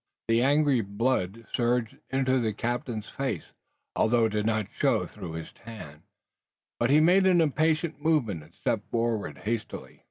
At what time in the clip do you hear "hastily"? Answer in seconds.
9.45-9.99